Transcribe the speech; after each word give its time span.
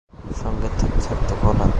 সঙ্গে 0.41 0.69
থাকত 0.79 1.29
কলা। 1.41 1.65